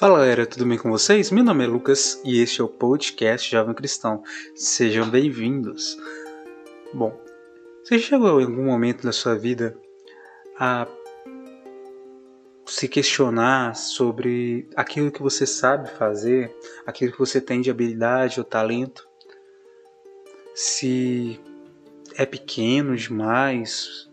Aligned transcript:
Fala 0.00 0.20
galera, 0.20 0.46
tudo 0.46 0.64
bem 0.64 0.78
com 0.78 0.88
vocês? 0.88 1.30
Meu 1.30 1.44
nome 1.44 1.62
é 1.62 1.66
Lucas 1.66 2.22
e 2.24 2.40
este 2.40 2.62
é 2.62 2.64
o 2.64 2.68
podcast 2.68 3.50
Jovem 3.50 3.74
Cristão. 3.74 4.22
Sejam 4.54 5.06
bem-vindos. 5.10 5.94
Bom, 6.94 7.20
você 7.84 7.98
chegou 7.98 8.40
em 8.40 8.44
algum 8.46 8.64
momento 8.64 9.02
da 9.02 9.12
sua 9.12 9.34
vida 9.36 9.76
a 10.58 10.88
se 12.64 12.88
questionar 12.88 13.76
sobre 13.76 14.66
aquilo 14.74 15.12
que 15.12 15.20
você 15.20 15.46
sabe 15.46 15.90
fazer, 15.90 16.50
aquilo 16.86 17.12
que 17.12 17.18
você 17.18 17.38
tem 17.38 17.60
de 17.60 17.70
habilidade 17.70 18.40
ou 18.40 18.44
talento? 18.44 19.06
Se 20.54 21.38
é 22.16 22.24
pequeno 22.24 22.96
demais, 22.96 24.09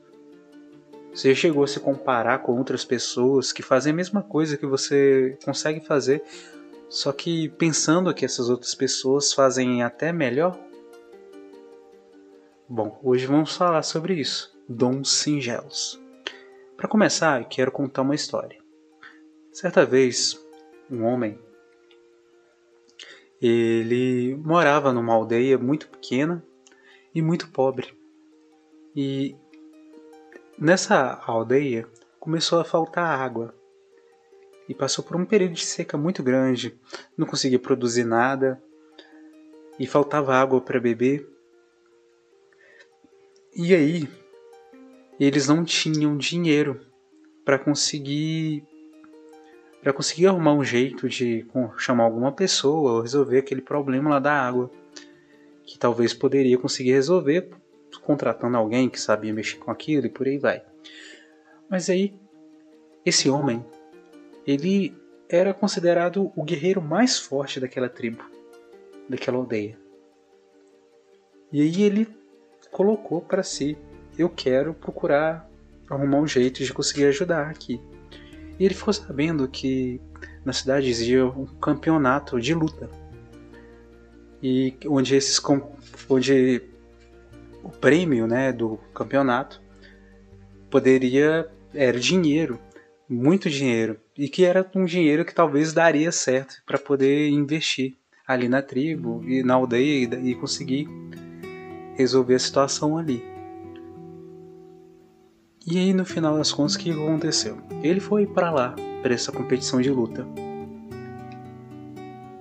você 1.18 1.34
chegou 1.34 1.64
a 1.64 1.68
se 1.68 1.80
comparar 1.80 2.44
com 2.44 2.56
outras 2.56 2.86
pessoas 2.86 3.52
que 3.52 3.64
fazem 3.64 3.92
a 3.92 3.96
mesma 3.96 4.22
coisa 4.22 4.56
que 4.56 4.68
você 4.68 5.36
consegue 5.44 5.80
fazer, 5.80 6.24
só 6.88 7.12
que 7.12 7.50
pensando 7.50 8.14
que 8.14 8.24
essas 8.24 8.52
outras 8.52 8.76
pessoas 8.76 9.34
fazem 9.34 9.82
até 9.82 10.14
melhor? 10.14 10.56
Bom, 12.70 13.00
hoje 13.02 13.26
vamos 13.26 13.58
falar 13.58 13.82
sobre 13.82 14.14
isso, 14.14 14.56
dons 14.70 15.12
singelos. 15.12 16.00
Para 16.76 16.88
começar, 16.88 17.44
quero 17.46 17.72
contar 17.72 18.04
uma 18.04 18.14
história. 18.14 18.60
Certa 19.52 19.84
vez, 19.88 20.40
um 20.88 21.04
homem 21.04 21.40
ele 23.42 24.36
morava 24.36 24.94
numa 24.94 25.16
aldeia 25.16 25.58
muito 25.58 25.90
pequena 25.90 26.46
e 27.14 27.24
muito 27.24 27.50
pobre. 27.50 27.92
E 28.96 29.36
Nessa 30.60 31.22
aldeia 31.28 31.88
começou 32.20 32.60
a 32.60 32.64
faltar 32.64 33.20
água. 33.20 33.54
E 34.68 34.74
passou 34.74 35.04
por 35.04 35.16
um 35.16 35.24
período 35.24 35.54
de 35.54 35.64
seca 35.64 35.96
muito 35.98 36.24
grande, 36.24 36.76
não 37.16 37.28
conseguia 37.28 37.60
produzir 37.60 38.04
nada. 38.04 38.60
E 39.78 39.86
faltava 39.86 40.34
água 40.34 40.60
para 40.60 40.80
beber. 40.80 41.30
E 43.56 43.76
aí 43.76 44.10
eles 45.20 45.48
não 45.48 45.64
tinham 45.64 46.18
dinheiro 46.18 46.82
para 47.46 47.60
conseguir 47.60 48.64
para 49.84 49.94
conseguir 49.94 50.26
arrumar 50.26 50.54
um 50.54 50.64
jeito 50.64 51.08
de 51.08 51.46
chamar 51.78 52.06
alguma 52.06 52.32
pessoa 52.32 52.94
ou 52.94 53.02
resolver 53.02 53.38
aquele 53.38 53.62
problema 53.62 54.10
lá 54.10 54.20
da 54.20 54.34
água, 54.34 54.72
que 55.66 55.78
talvez 55.78 56.16
poderia 56.16 56.58
conseguir 56.58 56.92
resolver 56.92 57.52
contratando 58.02 58.58
alguém 58.58 58.90
que 58.90 59.00
sabia 59.00 59.34
mexer 59.34 59.58
com 59.58 59.72
aquilo 59.72 60.06
e 60.06 60.10
por 60.10 60.28
aí 60.28 60.38
vai. 60.38 60.64
Mas 61.70 61.90
aí, 61.90 62.14
esse 63.06 63.30
homem, 63.30 63.66
ele 64.46 64.96
era 65.30 65.54
considerado 65.54 66.32
o 66.36 66.44
guerreiro 66.44 66.82
mais 66.82 67.20
forte 67.20 67.60
daquela 67.60 67.90
tribo, 67.90 68.24
daquela 69.10 69.38
aldeia. 69.38 69.78
E 71.52 71.62
aí 71.62 71.84
ele 71.84 72.08
colocou 72.72 73.22
para 73.22 73.44
si: 73.44 73.78
eu 74.18 74.30
quero 74.30 74.74
procurar 74.74 75.50
arrumar 75.90 76.18
um 76.18 76.28
jeito 76.28 76.64
de 76.64 76.74
conseguir 76.74 77.06
ajudar 77.06 77.50
aqui. 77.50 77.82
E 78.60 78.66
ele 78.66 78.74
ficou 78.74 78.94
sabendo 78.94 79.48
que 79.48 80.02
na 80.44 80.52
cidade 80.52 80.90
existia 80.90 81.26
um 81.26 81.46
campeonato 81.46 82.40
de 82.40 82.54
luta. 82.54 82.90
E 84.42 84.76
onde 84.88 85.16
esses 85.16 85.42
onde 86.10 86.62
o 87.64 87.70
prêmio 87.70 88.28
né, 88.28 88.52
do 88.52 88.78
campeonato 88.94 89.62
poderia 90.70 91.50
era 91.74 92.00
dinheiro, 92.00 92.60
muito 93.10 93.50
dinheiro, 93.50 94.00
e 94.18 94.28
que 94.28 94.44
era 94.44 94.70
um 94.76 94.86
dinheiro 94.86 95.24
que 95.24 95.34
talvez 95.34 95.74
daria 95.74 96.12
certo 96.12 96.56
para 96.66 96.78
poder 96.78 97.30
investir 97.30 97.96
ali 98.28 98.50
na 98.50 98.62
tribo 98.62 99.24
e 99.26 99.44
na 99.44 99.54
aldeia 99.54 100.06
e, 100.06 100.32
e 100.32 100.36
conseguir 100.36 100.88
resolver 101.96 102.36
a 102.36 102.40
situação 102.40 102.98
ali. 102.98 103.24
E 105.66 105.78
aí 105.78 105.94
no 105.94 106.06
final 106.06 106.38
das 106.38 106.52
contas 106.52 106.76
o 106.76 106.80
que 106.80 106.92
aconteceu? 106.92 107.58
Ele 107.84 108.00
foi 108.00 108.26
para 108.26 108.52
lá 108.52 108.76
para 109.02 109.14
essa 109.14 109.32
competição 109.32 109.82
de 109.82 109.90
luta. 109.90 110.26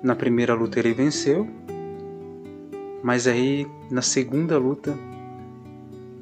Na 0.03 0.15
primeira 0.15 0.55
luta 0.55 0.79
ele 0.79 0.93
venceu, 0.93 1.49
mas 3.07 3.29
aí 3.29 3.69
na 3.89 4.03
segunda 4.03 4.59
luta 4.59 4.99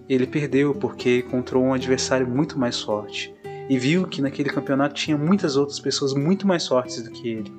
ele 0.07 0.27
perdeu 0.27 0.75
porque 0.75 1.21
encontrou 1.27 1.65
um 1.65 1.73
adversário 1.73 2.29
muito 2.29 2.59
mais 2.59 2.79
forte 2.79 3.35
e 3.71 3.79
viu 3.79 4.07
que 4.07 4.21
naquele 4.21 4.51
campeonato 4.51 4.95
tinha 4.95 5.17
muitas 5.17 5.57
outras 5.57 5.81
pessoas 5.81 6.13
muito 6.13 6.47
mais 6.47 6.69
fortes 6.69 7.03
do 7.03 7.11
que 7.11 7.27
ele. 7.27 7.51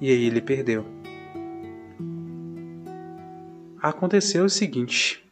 E 0.00 0.10
aí 0.10 0.24
ele 0.24 0.40
perdeu. 0.40 0.84
Aconteceu 3.80 4.44
o 4.44 4.50
seguinte 4.50 5.24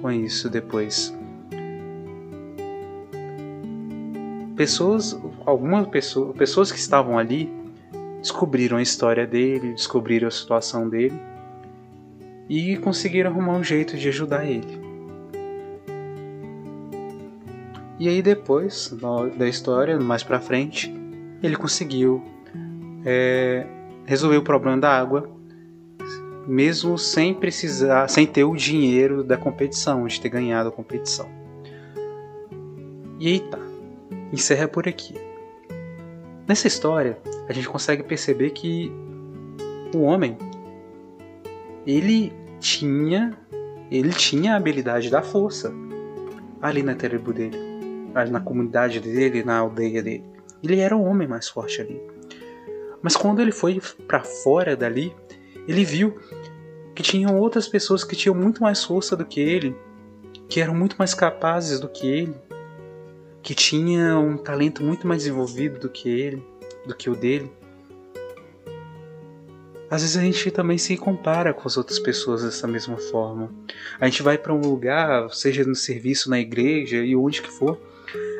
com 0.00 0.10
isso 0.10 0.48
depois. 0.48 1.14
Pessoas, 4.56 5.20
algumas 5.44 5.86
pessoas, 5.88 6.34
pessoas 6.34 6.72
que 6.72 6.78
estavam 6.78 7.18
ali 7.18 7.52
descobriram 8.22 8.78
a 8.78 8.82
história 8.82 9.26
dele, 9.26 9.74
descobriram 9.74 10.28
a 10.28 10.30
situação 10.30 10.88
dele 10.88 11.20
e 12.50 12.76
conseguiram 12.78 13.30
arrumar 13.30 13.52
um 13.52 13.62
jeito 13.62 13.96
de 13.96 14.08
ajudar 14.08 14.44
ele. 14.44 14.80
E 17.96 18.08
aí 18.08 18.20
depois 18.20 18.92
da 19.38 19.48
história, 19.48 20.00
mais 20.00 20.24
pra 20.24 20.40
frente, 20.40 20.92
ele 21.40 21.54
conseguiu 21.54 22.24
é, 23.04 23.64
resolver 24.04 24.38
o 24.38 24.42
problema 24.42 24.78
da 24.78 24.90
água, 24.90 25.30
mesmo 26.44 26.98
sem 26.98 27.32
precisar, 27.32 28.08
sem 28.08 28.26
ter 28.26 28.42
o 28.42 28.56
dinheiro 28.56 29.22
da 29.22 29.36
competição, 29.36 30.04
de 30.08 30.20
ter 30.20 30.28
ganhado 30.28 30.70
a 30.70 30.72
competição. 30.72 31.28
E 33.20 33.28
aí 33.28 33.40
tá, 33.40 33.60
encerra 34.32 34.66
por 34.66 34.88
aqui. 34.88 35.14
Nessa 36.48 36.66
história, 36.66 37.16
a 37.48 37.52
gente 37.52 37.68
consegue 37.68 38.02
perceber 38.02 38.50
que 38.50 38.90
o 39.94 40.00
homem 40.00 40.36
ele 41.86 42.39
tinha 42.60 43.36
ele 43.90 44.10
tinha 44.10 44.52
a 44.52 44.56
habilidade 44.56 45.10
da 45.10 45.20
força 45.20 45.72
ali 46.62 46.82
na 46.82 46.94
tribo 46.94 47.32
dele 47.32 47.70
na 48.30 48.40
comunidade 48.40 49.00
dele, 49.00 49.42
na 49.42 49.58
aldeia 49.58 50.02
dele. 50.02 50.24
Ele 50.62 50.80
era 50.80 50.96
o 50.96 51.02
homem 51.02 51.28
mais 51.28 51.48
forte 51.48 51.80
ali. 51.80 52.00
Mas 53.02 53.16
quando 53.16 53.40
ele 53.40 53.52
foi 53.52 53.80
para 54.06 54.22
fora 54.22 54.76
dali, 54.76 55.14
ele 55.66 55.84
viu 55.84 56.18
que 56.94 57.02
tinham 57.02 57.38
outras 57.38 57.68
pessoas 57.68 58.04
que 58.04 58.16
tinham 58.16 58.34
muito 58.34 58.62
mais 58.62 58.84
força 58.84 59.16
do 59.16 59.24
que 59.24 59.40
ele, 59.40 59.74
que 60.48 60.60
eram 60.60 60.74
muito 60.74 60.96
mais 60.98 61.14
capazes 61.14 61.80
do 61.80 61.88
que 61.88 62.06
ele, 62.06 62.34
que 63.42 63.54
tinham 63.54 64.28
um 64.28 64.36
talento 64.36 64.82
muito 64.82 65.06
mais 65.06 65.22
desenvolvido 65.22 65.78
do 65.78 65.88
que 65.88 66.08
ele, 66.08 66.46
do 66.86 66.94
que 66.94 67.08
o 67.08 67.16
dele. 67.16 67.50
Às 69.90 70.02
vezes 70.02 70.16
a 70.16 70.20
gente 70.20 70.50
também 70.52 70.78
se 70.78 70.96
compara 70.96 71.52
com 71.52 71.66
as 71.66 71.76
outras 71.76 71.98
pessoas 71.98 72.44
dessa 72.44 72.68
mesma 72.68 72.96
forma. 72.96 73.52
A 73.98 74.06
gente 74.06 74.22
vai 74.22 74.38
para 74.38 74.54
um 74.54 74.60
lugar, 74.60 75.28
seja 75.30 75.64
no 75.64 75.74
serviço, 75.74 76.30
na 76.30 76.38
igreja 76.38 76.98
e 76.98 77.16
onde 77.16 77.42
que 77.42 77.50
for, 77.50 77.80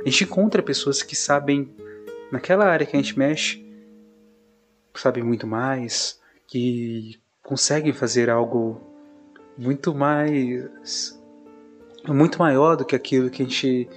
a 0.00 0.08
gente 0.08 0.22
encontra 0.22 0.62
pessoas 0.62 1.02
que 1.02 1.16
sabem, 1.16 1.68
naquela 2.30 2.66
área 2.66 2.86
que 2.86 2.96
a 2.96 3.02
gente 3.02 3.18
mexe, 3.18 3.66
sabem 4.94 5.24
muito 5.24 5.44
mais, 5.44 6.20
que 6.46 7.20
conseguem 7.42 7.92
fazer 7.92 8.30
algo 8.30 8.80
muito 9.58 9.92
mais. 9.92 11.18
muito 12.06 12.38
maior 12.38 12.76
do 12.76 12.84
que 12.84 12.94
aquilo 12.94 13.28
que 13.28 13.42
a 13.42 13.44
gente 13.44 13.88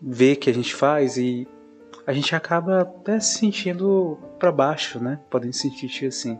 vê 0.00 0.36
que 0.36 0.48
a 0.48 0.54
gente 0.54 0.74
faz 0.76 1.16
e 1.16 1.46
a 2.08 2.12
gente 2.12 2.34
acaba 2.34 2.80
até 2.80 3.20
se 3.20 3.38
sentindo 3.38 4.18
para 4.38 4.50
baixo, 4.50 4.98
né? 4.98 5.20
Podem 5.28 5.52
se 5.52 5.70
sentir 5.70 6.06
assim. 6.06 6.38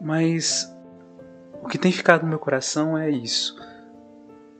Mas 0.00 0.72
o 1.62 1.66
que 1.66 1.78
tem 1.78 1.90
ficado 1.90 2.22
no 2.22 2.28
meu 2.28 2.38
coração 2.38 2.96
é 2.96 3.10
isso 3.10 3.56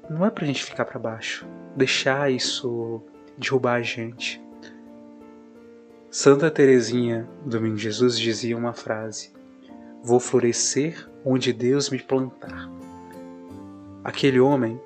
não 0.09 0.25
é 0.25 0.31
pra 0.31 0.47
gente 0.47 0.65
ficar 0.65 0.85
para 0.85 0.99
baixo, 0.99 1.47
deixar 1.77 2.31
isso 2.33 3.03
derrubar 3.37 3.75
a 3.75 3.83
gente. 3.83 4.43
Santa 6.11 6.51
Teresinha 6.51 7.29
do 7.45 7.77
Jesus 7.77 8.19
dizia 8.19 8.57
uma 8.57 8.73
frase: 8.73 9.33
Vou 10.03 10.19
florescer 10.19 11.09
onde 11.25 11.53
Deus 11.53 11.91
me 11.91 11.99
plantar. 11.99 12.71
Aquele 14.03 14.41
homem, 14.41 14.81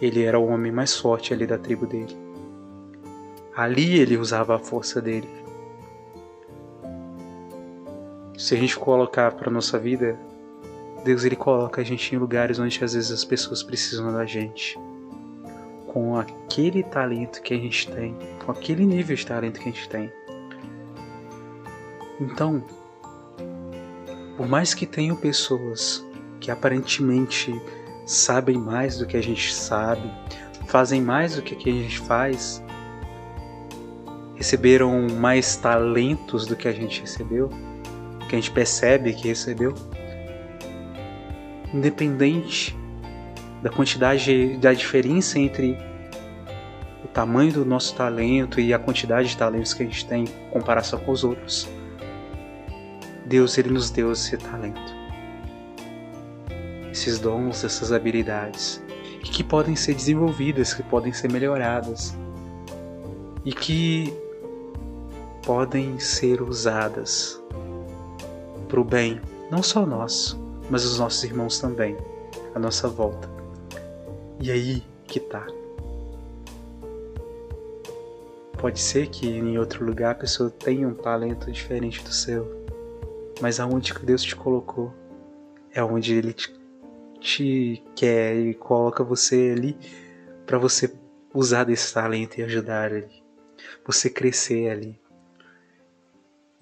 ele 0.00 0.22
era 0.22 0.38
o 0.38 0.46
homem 0.46 0.70
mais 0.70 0.96
forte 0.96 1.34
ali 1.34 1.46
da 1.46 1.58
tribo 1.58 1.86
dele. 1.86 2.21
Ali 3.54 3.98
ele 3.98 4.16
usava 4.16 4.56
a 4.56 4.58
força 4.58 5.00
dele. 5.00 5.28
Se 8.36 8.54
a 8.54 8.58
gente 8.58 8.78
colocar 8.78 9.32
para 9.32 9.50
nossa 9.50 9.78
vida 9.78 10.18
Deus 11.04 11.24
ele 11.24 11.34
coloca 11.34 11.80
a 11.80 11.84
gente 11.84 12.14
em 12.14 12.18
lugares 12.18 12.58
onde 12.60 12.82
às 12.82 12.94
vezes 12.94 13.10
as 13.10 13.24
pessoas 13.24 13.62
precisam 13.62 14.12
da 14.12 14.24
gente. 14.24 14.78
com 15.92 16.16
aquele 16.16 16.82
talento 16.82 17.42
que 17.42 17.52
a 17.52 17.56
gente 17.58 17.90
tem, 17.90 18.16
com 18.44 18.50
aquele 18.50 18.86
nível 18.86 19.14
de 19.14 19.26
talento 19.26 19.60
que 19.60 19.68
a 19.68 19.72
gente 19.72 19.88
tem. 19.90 20.10
Então, 22.18 22.64
por 24.36 24.48
mais 24.48 24.72
que 24.72 24.86
tenham 24.86 25.14
pessoas 25.14 26.02
que 26.40 26.50
aparentemente 26.50 27.60
sabem 28.06 28.56
mais 28.56 28.96
do 28.96 29.06
que 29.06 29.18
a 29.18 29.22
gente 29.22 29.52
sabe, 29.52 30.10
fazem 30.66 31.02
mais 31.02 31.36
do 31.36 31.42
que 31.42 31.68
a 31.68 31.72
gente 31.72 31.98
faz, 32.00 32.62
receberam 34.42 35.06
mais 35.08 35.54
talentos 35.54 36.46
do 36.46 36.56
que 36.56 36.66
a 36.66 36.72
gente 36.72 37.00
recebeu, 37.00 37.48
que 38.28 38.34
a 38.34 38.38
gente 38.40 38.50
percebe 38.50 39.12
que 39.12 39.28
recebeu, 39.28 39.72
independente 41.72 42.76
da 43.62 43.70
quantidade, 43.70 44.56
da 44.56 44.72
diferença 44.74 45.38
entre 45.38 45.78
o 47.04 47.06
tamanho 47.06 47.52
do 47.52 47.64
nosso 47.64 47.94
talento 47.94 48.58
e 48.58 48.74
a 48.74 48.80
quantidade 48.80 49.28
de 49.28 49.36
talentos 49.36 49.72
que 49.72 49.84
a 49.84 49.86
gente 49.86 50.04
tem 50.08 50.24
em 50.24 50.50
comparação 50.50 50.98
com 50.98 51.12
os 51.12 51.22
outros. 51.22 51.68
Deus 53.24 53.56
ele 53.56 53.70
nos 53.70 53.90
deu 53.90 54.10
esse 54.10 54.36
talento, 54.36 54.92
esses 56.90 57.20
dons, 57.20 57.62
essas 57.62 57.92
habilidades, 57.92 58.82
que 59.22 59.44
podem 59.44 59.76
ser 59.76 59.94
desenvolvidas, 59.94 60.74
que 60.74 60.82
podem 60.82 61.12
ser 61.12 61.30
melhoradas 61.30 62.12
e 63.44 63.52
que 63.52 64.12
podem 65.44 65.98
ser 65.98 66.40
usadas 66.40 67.42
para 68.68 68.80
o 68.80 68.84
bem, 68.84 69.20
não 69.50 69.62
só 69.62 69.84
nosso, 69.84 70.40
mas 70.70 70.84
os 70.84 70.98
nossos 70.98 71.22
irmãos 71.24 71.58
também, 71.58 71.96
à 72.54 72.58
nossa 72.58 72.88
volta. 72.88 73.28
E 74.40 74.50
aí 74.50 74.82
que 75.06 75.20
tá. 75.20 75.46
Pode 78.56 78.80
ser 78.80 79.08
que 79.08 79.28
em 79.28 79.58
outro 79.58 79.84
lugar 79.84 80.12
a 80.12 80.14
pessoa 80.14 80.48
tenha 80.48 80.86
um 80.86 80.94
talento 80.94 81.50
diferente 81.50 82.02
do 82.02 82.12
seu, 82.12 82.64
mas 83.40 83.58
aonde 83.58 83.92
que 83.92 84.06
Deus 84.06 84.22
te 84.22 84.36
colocou 84.36 84.94
é 85.74 85.82
onde 85.82 86.14
Ele 86.14 86.32
te, 86.32 86.54
te 87.18 87.82
quer 87.96 88.36
e 88.36 88.54
coloca 88.54 89.02
você 89.02 89.52
ali 89.56 89.76
para 90.46 90.58
você 90.58 90.94
usar 91.34 91.64
desse 91.64 91.92
talento 91.92 92.38
e 92.38 92.42
ajudar 92.42 92.92
ali, 92.92 93.22
você 93.84 94.08
crescer 94.08 94.70
ali. 94.70 95.01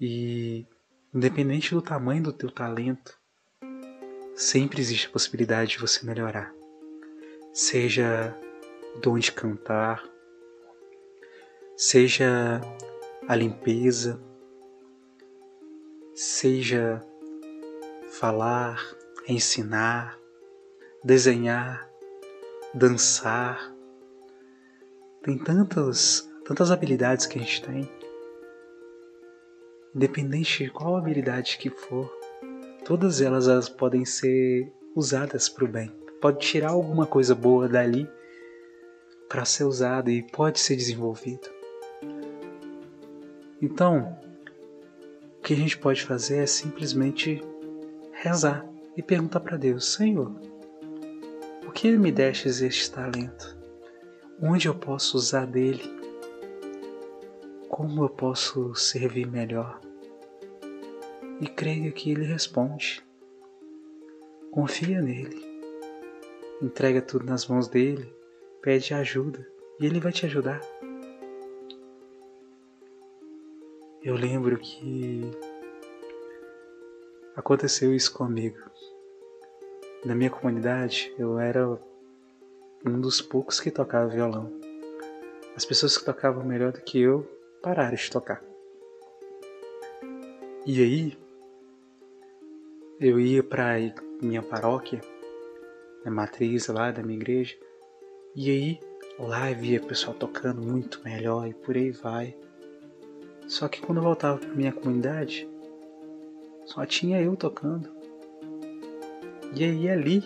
E 0.03 0.65
independente 1.13 1.75
do 1.75 1.81
tamanho 1.81 2.23
do 2.23 2.33
teu 2.33 2.49
talento, 2.49 3.15
sempre 4.33 4.81
existe 4.81 5.05
a 5.05 5.11
possibilidade 5.11 5.73
de 5.73 5.77
você 5.77 6.03
melhorar. 6.03 6.51
Seja 7.53 8.35
o 8.95 8.99
dom 8.99 9.19
de 9.19 9.31
cantar, 9.31 10.03
seja 11.77 12.59
a 13.27 13.35
limpeza, 13.35 14.19
seja 16.15 17.05
falar, 18.09 18.83
ensinar, 19.27 20.17
desenhar, 21.03 21.87
dançar. 22.73 23.71
Tem 25.21 25.37
tantas, 25.37 26.27
tantas 26.43 26.71
habilidades 26.71 27.27
que 27.27 27.37
a 27.37 27.41
gente 27.43 27.61
tem. 27.61 28.00
Independente 29.93 30.63
de 30.63 30.69
qual 30.69 30.95
habilidade 30.95 31.57
que 31.57 31.69
for, 31.69 32.09
todas 32.85 33.19
elas, 33.19 33.47
elas 33.47 33.67
podem 33.67 34.05
ser 34.05 34.71
usadas 34.95 35.49
para 35.49 35.65
o 35.65 35.67
bem. 35.67 35.91
Pode 36.21 36.39
tirar 36.39 36.69
alguma 36.69 37.05
coisa 37.05 37.35
boa 37.35 37.67
dali 37.67 38.09
para 39.27 39.43
ser 39.43 39.65
usado 39.65 40.09
e 40.09 40.23
pode 40.23 40.59
ser 40.59 40.75
desenvolvido. 40.75 41.49
Então, 43.61 44.17
o 45.37 45.41
que 45.41 45.53
a 45.53 45.57
gente 45.57 45.77
pode 45.77 46.03
fazer 46.03 46.37
é 46.37 46.45
simplesmente 46.45 47.41
rezar 48.13 48.65
e 48.95 49.03
perguntar 49.03 49.41
para 49.41 49.57
Deus: 49.57 49.93
Senhor, 49.93 50.31
por 51.61 51.73
que 51.73 51.97
me 51.97 52.11
destes 52.11 52.61
este 52.61 52.91
talento? 52.91 53.57
Onde 54.41 54.67
eu 54.67 54.75
posso 54.75 55.17
usar 55.17 55.45
dele? 55.45 56.00
Como 57.81 58.03
eu 58.03 58.09
posso 58.09 58.75
servir 58.75 59.25
melhor? 59.25 59.81
E 61.39 61.47
creia 61.47 61.91
que 61.91 62.11
ele 62.11 62.23
responde. 62.23 63.03
Confia 64.51 65.01
nele. 65.01 65.43
Entrega 66.61 67.01
tudo 67.01 67.25
nas 67.25 67.47
mãos 67.47 67.67
dele, 67.67 68.13
pede 68.61 68.93
ajuda 68.93 69.47
e 69.79 69.87
ele 69.87 69.99
vai 69.99 70.11
te 70.11 70.27
ajudar. 70.27 70.61
Eu 74.03 74.13
lembro 74.13 74.59
que 74.59 75.31
aconteceu 77.35 77.95
isso 77.95 78.13
comigo. 78.13 78.59
Na 80.05 80.13
minha 80.13 80.29
comunidade, 80.29 81.11
eu 81.17 81.39
era 81.39 81.67
um 82.85 83.01
dos 83.01 83.21
poucos 83.21 83.59
que 83.59 83.71
tocava 83.71 84.07
violão. 84.07 84.53
As 85.55 85.65
pessoas 85.65 85.97
que 85.97 86.05
tocavam 86.05 86.45
melhor 86.45 86.73
do 86.73 86.81
que 86.81 87.01
eu 87.01 87.40
pararam 87.61 87.95
de 87.95 88.09
tocar. 88.09 88.43
E 90.65 90.81
aí, 90.81 91.17
eu 92.99 93.19
ia 93.19 93.43
para 93.43 93.75
minha 94.21 94.41
paróquia, 94.41 95.01
na 96.03 96.11
matriz 96.11 96.67
lá 96.67 96.91
da 96.91 97.03
minha 97.03 97.17
igreja, 97.17 97.55
e 98.35 98.49
aí 98.49 98.79
lá 99.19 99.51
via 99.53 99.79
pessoal 99.79 100.15
tocando 100.15 100.61
muito 100.61 101.01
melhor 101.03 101.47
e 101.47 101.53
por 101.53 101.75
aí 101.75 101.91
vai. 101.91 102.35
Só 103.47 103.67
que 103.67 103.81
quando 103.81 103.99
eu 103.99 104.03
voltava 104.03 104.37
para 104.37 104.55
minha 104.55 104.71
comunidade, 104.71 105.47
só 106.65 106.85
tinha 106.85 107.21
eu 107.21 107.35
tocando. 107.35 107.89
E 109.55 109.63
aí 109.63 109.89
ali 109.89 110.23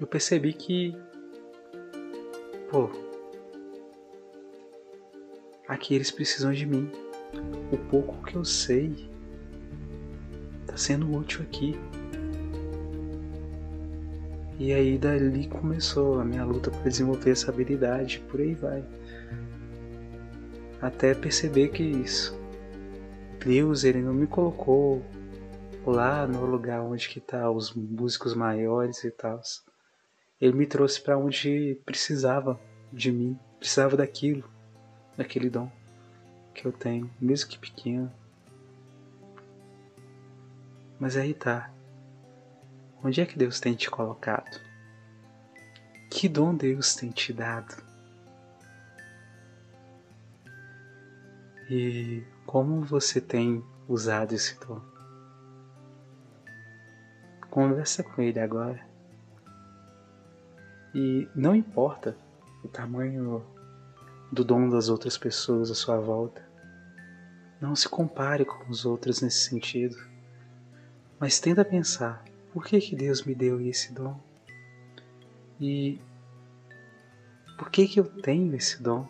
eu 0.00 0.06
percebi 0.06 0.52
que, 0.52 0.96
pô, 2.70 2.90
aqui 5.72 5.94
eles 5.94 6.10
precisam 6.10 6.52
de 6.52 6.66
mim. 6.66 6.90
O 7.72 7.78
pouco 7.78 8.22
que 8.24 8.36
eu 8.36 8.44
sei 8.44 9.10
tá 10.66 10.76
sendo 10.76 11.10
útil 11.12 11.42
aqui. 11.42 11.78
E 14.58 14.72
aí 14.72 14.98
dali 14.98 15.48
começou 15.48 16.20
a 16.20 16.24
minha 16.24 16.44
luta 16.44 16.70
para 16.70 16.88
desenvolver 16.88 17.30
essa 17.30 17.50
habilidade, 17.50 18.20
por 18.28 18.40
aí 18.40 18.54
vai 18.54 18.84
até 20.80 21.14
perceber 21.14 21.68
que 21.68 21.82
isso. 21.82 22.38
Deus 23.44 23.82
ele 23.82 24.02
não 24.02 24.14
me 24.14 24.26
colocou 24.26 25.02
lá 25.84 26.26
no 26.26 26.44
lugar 26.44 26.82
onde 26.82 27.08
que 27.08 27.18
tá 27.18 27.50
os 27.50 27.72
músicos 27.74 28.34
maiores 28.34 29.02
e 29.02 29.10
tal. 29.10 29.40
Ele 30.40 30.56
me 30.56 30.66
trouxe 30.66 31.00
para 31.00 31.18
onde 31.18 31.80
precisava 31.84 32.60
de 32.92 33.10
mim, 33.10 33.38
precisava 33.58 33.96
daquilo, 33.96 34.44
daquele 35.16 35.50
dom 35.50 35.70
que 36.54 36.66
eu 36.66 36.72
tenho, 36.72 37.10
mesmo 37.20 37.48
que 37.48 37.58
pequeno. 37.58 38.12
Mas 40.98 41.16
aí 41.16 41.34
tá. 41.34 41.70
Onde 43.02 43.20
é 43.20 43.26
que 43.26 43.38
Deus 43.38 43.58
tem 43.58 43.74
te 43.74 43.90
colocado? 43.90 44.60
Que 46.08 46.28
dom 46.28 46.54
Deus 46.54 46.94
tem 46.94 47.10
te 47.10 47.32
dado? 47.32 47.82
E 51.68 52.22
como 52.46 52.82
você 52.82 53.20
tem 53.20 53.64
usado 53.88 54.32
esse 54.34 54.58
dom? 54.60 54.80
Conversa 57.50 58.02
com 58.02 58.22
ele 58.22 58.38
agora. 58.38 58.86
E 60.94 61.28
não 61.34 61.56
importa 61.56 62.16
o 62.62 62.68
tamanho 62.68 63.44
do 64.32 64.42
dom 64.42 64.70
das 64.70 64.88
outras 64.88 65.18
pessoas 65.18 65.70
à 65.70 65.74
sua 65.74 65.98
volta. 65.98 66.42
Não 67.60 67.76
se 67.76 67.86
compare 67.86 68.46
com 68.46 68.70
os 68.70 68.86
outros 68.86 69.20
nesse 69.20 69.50
sentido. 69.50 69.96
Mas 71.20 71.38
tenta 71.38 71.62
pensar, 71.64 72.24
por 72.52 72.64
que 72.64 72.80
que 72.80 72.96
Deus 72.96 73.22
me 73.24 73.34
deu 73.34 73.60
esse 73.60 73.92
dom? 73.92 74.18
E 75.60 76.00
por 77.58 77.70
que 77.70 77.86
que 77.86 78.00
eu 78.00 78.04
tenho 78.04 78.56
esse 78.56 78.82
dom? 78.82 79.06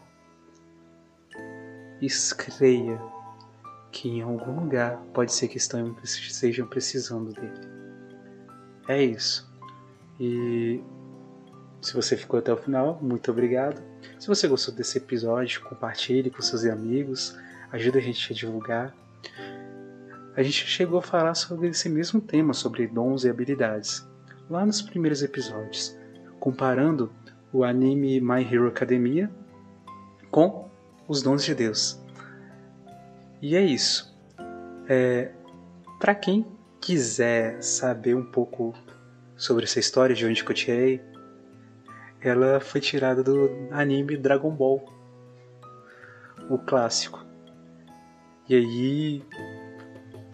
creia 2.35 3.01
que 3.93 4.09
em 4.09 4.23
algum 4.23 4.61
lugar 4.61 4.99
pode 5.15 5.33
ser 5.33 5.47
que 5.47 5.57
estejam 5.57 6.67
precisando 6.67 7.33
dele. 7.33 7.61
É 8.89 9.03
isso. 9.03 9.51
E 10.19 10.83
se 11.83 11.95
você 11.95 12.17
ficou 12.17 12.39
até 12.39 12.53
o 12.53 12.57
final, 12.57 12.99
muito 13.03 13.31
obrigado. 13.33 13.83
Se 14.19 14.29
você 14.29 14.47
gostou 14.47 14.73
desse 14.73 14.99
episódio, 14.99 15.61
compartilhe 15.63 16.31
com 16.31 16.41
seus 16.41 16.65
amigos, 16.65 17.37
ajuda 17.73 17.99
a 17.99 18.01
gente 18.01 18.33
a 18.33 18.37
divulgar. 18.37 18.95
A 20.37 20.43
gente 20.45 20.65
chegou 20.65 21.01
a 21.01 21.03
falar 21.03 21.35
sobre 21.35 21.69
esse 21.69 21.89
mesmo 21.89 22.21
tema, 22.21 22.55
sobre 22.55 22.87
dons 22.87 23.25
e 23.25 23.29
habilidades, 23.29 24.07
lá 24.49 24.65
nos 24.65 24.81
primeiros 24.81 25.25
episódios, 25.25 25.99
comparando 26.39 27.13
o 27.53 27.65
anime 27.65 28.21
My 28.21 28.43
Hero 28.43 28.69
Academia 28.69 29.29
com 30.31 30.71
os 31.09 31.21
dons 31.21 31.45
de 31.45 31.55
Deus. 31.55 32.01
E 33.43 33.57
é 33.57 33.61
isso. 33.61 34.17
É, 34.89 35.33
Para 35.99 36.15
quem 36.15 36.47
quiser 36.81 37.61
saber 37.61 38.15
um 38.15 38.25
pouco 38.25 38.73
sobre 39.37 39.65
essa 39.65 39.81
história, 39.81 40.15
de 40.15 40.25
onde 40.25 40.43
eu 40.43 40.55
tirei, 40.55 41.12
ela 42.23 42.61
foi 42.61 42.81
tirada 42.81 43.23
do 43.23 43.51
anime 43.71 44.17
Dragon 44.17 44.51
Ball, 44.51 44.85
o 46.49 46.59
clássico. 46.59 47.25
E 48.49 48.55
aí, 48.55 49.23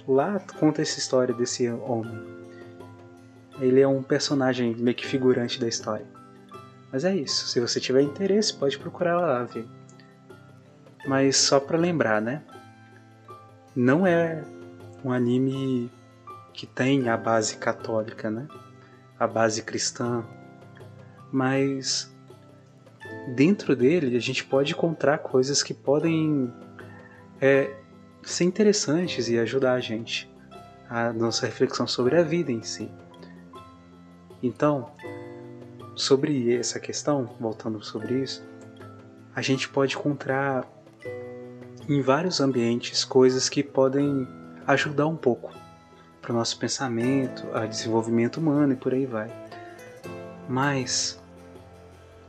lá 0.07 0.41
conta 0.59 0.83
essa 0.83 0.99
história 0.99 1.35
desse 1.35 1.69
homem. 1.71 2.39
Ele 3.61 3.81
é 3.81 3.89
um 3.89 4.03
personagem 4.03 4.75
meio 4.77 4.97
que 4.97 5.07
figurante 5.07 5.59
da 5.59 5.67
história. 5.67 6.07
Mas 6.93 7.05
é 7.05 7.15
isso, 7.15 7.49
se 7.49 7.61
você 7.61 7.81
tiver 7.81 8.03
interesse, 8.03 8.55
pode 8.55 8.79
procurar 8.79 9.21
lá 9.21 9.45
ver. 9.45 9.67
Mas 11.07 11.37
só 11.37 11.59
para 11.61 11.79
lembrar, 11.79 12.21
né? 12.21 12.43
Não 13.75 14.07
é 14.07 14.45
um 15.05 15.13
anime 15.13 15.91
que 16.53 16.67
tem 16.67 17.09
a 17.09 17.17
base 17.17 17.57
católica, 17.57 18.31
né? 18.31 18.47
A 19.19 19.27
base 19.27 19.63
cristã, 19.63 20.25
mas 21.33 22.15
dentro 23.35 23.77
dele 23.77 24.17
a 24.17 24.21
gente 24.21 24.45
pode 24.45 24.73
encontrar 24.73 25.19
coisas 25.19 25.63
que 25.63 25.75
podem 25.75 26.53
é, 27.41 27.75
ser 28.23 28.45
interessantes 28.45 29.29
e 29.29 29.39
ajudar 29.39 29.75
a 29.75 29.81
gente 29.81 30.31
a 30.89 31.13
nossa 31.13 31.47
reflexão 31.47 31.87
sobre 31.87 32.17
a 32.17 32.23
vida 32.23 32.51
em 32.51 32.63
si. 32.63 32.91
Então, 34.43 34.91
sobre 35.95 36.55
essa 36.55 36.79
questão, 36.79 37.37
voltando 37.39 37.83
sobre 37.83 38.23
isso, 38.23 38.47
a 39.35 39.43
gente 39.43 39.69
pode 39.69 39.97
encontrar 39.97 40.67
em 41.89 42.01
vários 42.01 42.41
ambientes 42.41 43.05
coisas 43.05 43.49
que 43.49 43.63
podem 43.63 44.27
ajudar 44.67 45.07
um 45.07 45.17
pouco 45.17 45.53
para 46.21 46.33
o 46.33 46.37
nosso 46.37 46.59
pensamento, 46.59 47.47
a 47.55 47.67
desenvolvimento 47.67 48.39
humano 48.39 48.73
e 48.75 48.77
por 48.77 48.93
aí 48.93 49.07
vai. 49.07 49.29
Mas, 50.49 51.21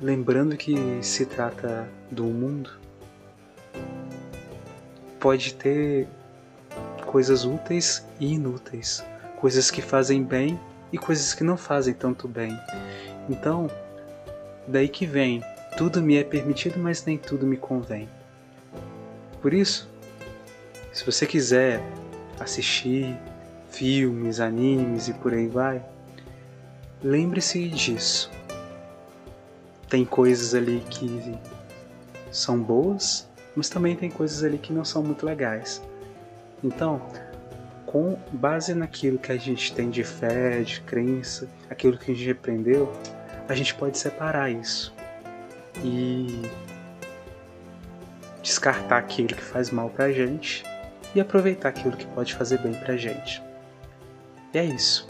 lembrando 0.02 0.58
que 0.58 0.76
se 1.02 1.26
trata 1.26 1.88
do 2.12 2.26
mundo, 2.26 2.70
pode 5.20 5.54
ter 5.54 6.06
coisas 7.06 7.46
úteis 7.46 8.06
e 8.20 8.34
inúteis, 8.34 9.06
coisas 9.38 9.72
que 9.72 9.82
fazem 9.82 10.22
bem 10.22 10.60
e 10.92 10.98
coisas 10.98 11.34
que 11.34 11.46
não 11.46 11.56
fazem 11.56 11.94
tanto 11.94 12.28
bem. 12.28 12.60
Então, 13.30 13.72
daí 14.68 14.90
que 14.90 15.06
vem, 15.06 15.42
tudo 15.78 16.02
me 16.02 16.18
é 16.18 16.24
permitido, 16.24 16.78
mas 16.78 17.06
nem 17.06 17.18
tudo 17.18 17.48
me 17.48 17.56
convém. 17.56 18.10
Por 19.42 19.54
isso, 19.54 19.90
se 20.92 21.06
você 21.06 21.26
quiser 21.26 21.82
assistir 22.38 23.18
filmes, 23.70 24.42
animes 24.42 25.08
e 25.08 25.14
por 25.14 25.34
aí 25.34 25.48
vai, 25.48 25.82
lembre-se 27.04 27.68
disso. 27.70 28.32
Tem 29.90 30.06
coisas 30.06 30.54
ali 30.54 30.84
que 30.90 31.38
são 32.32 32.62
boas, 32.62 33.28
mas 33.56 33.70
também 33.70 33.96
tem 33.96 34.10
coisas 34.10 34.44
ali 34.44 34.58
que 34.58 34.72
não 34.72 34.86
são 34.86 35.02
muito 35.04 35.26
legais. 35.26 35.82
Então, 36.64 37.02
com 37.86 38.18
base 38.32 38.76
naquilo 38.76 39.18
que 39.18 39.32
a 39.32 39.38
gente 39.38 39.74
tem 39.74 39.90
de 39.90 40.04
fé, 40.04 40.62
de 40.62 40.82
crença, 40.82 41.50
aquilo 41.70 41.98
que 41.98 42.12
a 42.12 42.16
gente 42.16 42.30
aprendeu, 42.30 42.92
a 43.48 43.56
gente 43.56 43.74
pode 43.74 43.98
separar 43.98 44.52
isso 44.52 44.94
e 45.84 46.44
descartar 48.44 48.98
aquilo 48.98 49.30
que 49.30 49.42
faz 49.42 49.72
mal 49.72 49.90
pra 49.90 50.12
gente 50.12 50.64
e 51.16 51.20
aproveitar 51.20 51.70
aquilo 51.70 51.98
que 51.98 52.06
pode 52.08 52.36
fazer 52.36 52.60
bem 52.60 52.74
pra 52.74 52.96
gente. 52.96 53.42
E 54.54 54.58
é 54.58 54.66
isso. 54.66 55.08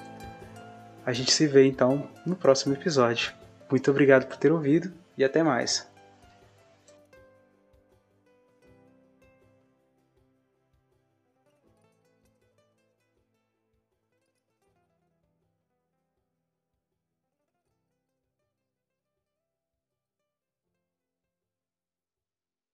A 1.05 1.13
gente 1.13 1.31
se 1.31 1.47
vê 1.47 1.65
então 1.65 2.09
no 2.25 2.35
próximo 2.35 2.73
episódio. 2.73 3.33
Muito 3.69 3.89
obrigado 3.89 4.27
por 4.27 4.37
ter 4.37 4.51
ouvido 4.51 4.91
e 5.17 5.23
até 5.23 5.41
mais. 5.41 5.88